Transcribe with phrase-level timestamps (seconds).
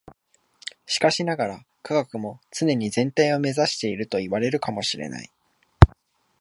[0.87, 5.31] しかしながら、科学も常に全体を目指しているといわれるかも知れない。